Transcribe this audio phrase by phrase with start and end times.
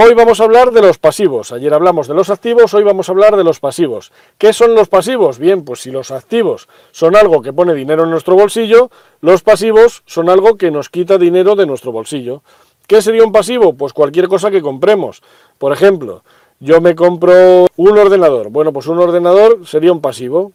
[0.00, 1.50] Hoy vamos a hablar de los pasivos.
[1.50, 4.12] Ayer hablamos de los activos, hoy vamos a hablar de los pasivos.
[4.38, 5.40] ¿Qué son los pasivos?
[5.40, 10.04] Bien, pues si los activos son algo que pone dinero en nuestro bolsillo, los pasivos
[10.06, 12.44] son algo que nos quita dinero de nuestro bolsillo.
[12.86, 13.72] ¿Qué sería un pasivo?
[13.72, 15.20] Pues cualquier cosa que compremos.
[15.58, 16.22] Por ejemplo,
[16.60, 18.50] yo me compro un ordenador.
[18.50, 20.52] Bueno, pues un ordenador sería un pasivo.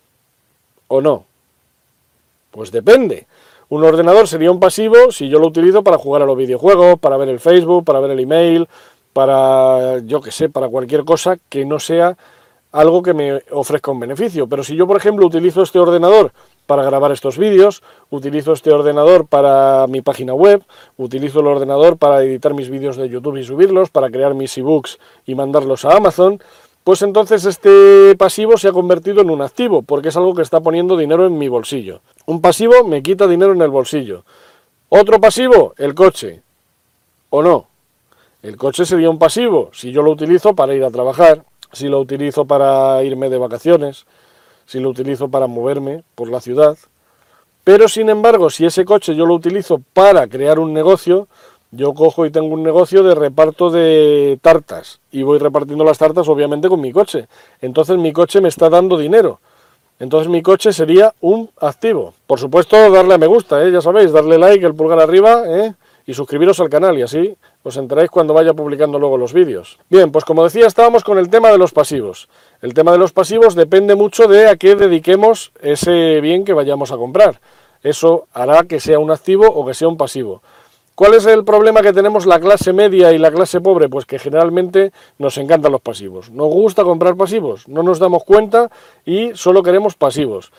[0.88, 1.26] ¿O no?
[2.50, 3.28] Pues depende.
[3.74, 7.18] Un ordenador sería un pasivo si yo lo utilizo para jugar a los videojuegos, para
[7.18, 8.68] ver el Facebook, para ver el email,
[9.14, 12.18] para, yo que sé, para cualquier cosa que no sea
[12.72, 14.48] algo que me ofrezca un beneficio.
[14.48, 16.34] Pero si yo, por ejemplo, utilizo este ordenador
[16.66, 20.64] para grabar estos vídeos, utilizo este ordenador para mi página web,
[20.98, 24.98] utilizo el ordenador para editar mis vídeos de YouTube y subirlos, para crear mis ebooks
[25.26, 26.42] y mandarlos a Amazon,
[26.84, 30.60] pues entonces este pasivo se ha convertido en un activo, porque es algo que está
[30.60, 32.02] poniendo dinero en mi bolsillo.
[32.26, 34.26] Un pasivo me quita dinero en el bolsillo.
[34.90, 36.42] Otro pasivo, el coche.
[37.30, 37.68] ¿O no?
[38.44, 42.02] El coche sería un pasivo, si yo lo utilizo para ir a trabajar, si lo
[42.02, 44.06] utilizo para irme de vacaciones,
[44.66, 46.78] si lo utilizo para moverme por la ciudad.
[47.64, 51.30] Pero sin embargo, si ese coche yo lo utilizo para crear un negocio,
[51.72, 56.28] yo cojo y tengo un negocio de reparto de tartas y voy repartiendo las tartas
[56.28, 57.30] obviamente con mi coche.
[57.62, 59.40] Entonces mi coche me está dando dinero.
[60.00, 62.14] Entonces mi coche sería un activo.
[62.28, 63.72] Por supuesto, darle a me gusta, ¿eh?
[63.72, 65.74] ya sabéis, darle like, el pulgar arriba, ¿eh?
[66.06, 69.80] Y suscribiros al canal y así os enteráis cuando vaya publicando luego los vídeos.
[69.90, 72.28] Bien, pues como decía, estábamos con el tema de los pasivos.
[72.62, 76.92] El tema de los pasivos depende mucho de a qué dediquemos ese bien que vayamos
[76.92, 77.40] a comprar.
[77.82, 80.42] Eso hará que sea un activo o que sea un pasivo.
[80.96, 83.90] ¿Cuál es el problema que tenemos la clase media y la clase pobre?
[83.90, 86.30] Pues que generalmente nos encantan los pasivos.
[86.30, 88.70] Nos gusta comprar pasivos, no nos damos cuenta
[89.04, 90.52] y solo queremos pasivos.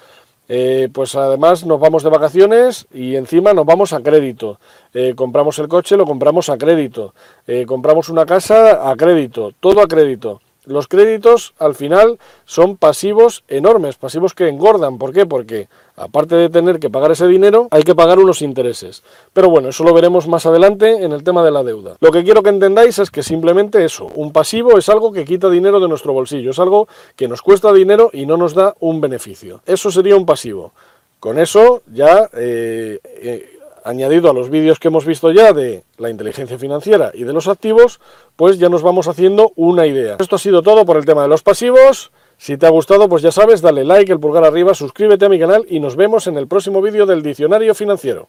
[0.49, 4.60] Eh, pues además nos vamos de vacaciones y encima nos vamos a crédito.
[4.93, 7.15] Eh, compramos el coche, lo compramos a crédito.
[7.47, 10.41] Eh, compramos una casa a crédito, todo a crédito.
[10.66, 14.98] Los créditos al final son pasivos enormes, pasivos que engordan.
[14.98, 15.26] ¿Por qué?
[15.26, 19.02] Porque aparte de tener que pagar ese dinero, hay que pagar unos intereses.
[19.32, 21.97] Pero bueno, eso lo veremos más adelante en el tema de la deuda.
[22.00, 25.50] Lo que quiero que entendáis es que simplemente eso, un pasivo es algo que quita
[25.50, 29.00] dinero de nuestro bolsillo, es algo que nos cuesta dinero y no nos da un
[29.00, 29.60] beneficio.
[29.66, 30.72] Eso sería un pasivo.
[31.20, 33.53] Con eso ya eh, eh,
[33.84, 37.46] añadido a los vídeos que hemos visto ya de la inteligencia financiera y de los
[37.46, 38.00] activos,
[38.34, 40.16] pues ya nos vamos haciendo una idea.
[40.18, 42.10] Esto ha sido todo por el tema de los pasivos.
[42.38, 45.38] Si te ha gustado, pues ya sabes, dale like, el pulgar arriba, suscríbete a mi
[45.38, 48.28] canal y nos vemos en el próximo vídeo del Diccionario Financiero.